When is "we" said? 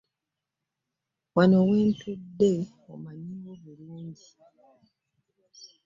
1.69-1.77